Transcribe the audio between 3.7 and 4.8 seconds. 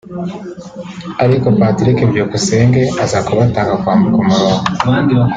kwambuka umurongo